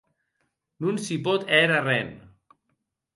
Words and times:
Non 0.85 0.95
s'i 1.03 1.17
pòt 1.27 1.41
hèr 1.51 1.69
arren. 1.79 2.09